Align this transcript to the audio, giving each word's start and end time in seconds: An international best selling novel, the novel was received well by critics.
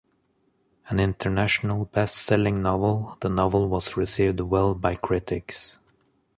An 0.89 0.99
international 0.99 1.85
best 1.85 2.17
selling 2.17 2.59
novel, 2.63 3.17
the 3.21 3.29
novel 3.29 3.69
was 3.69 3.95
received 3.95 4.39
well 4.39 4.73
by 4.73 4.95
critics. 4.95 5.77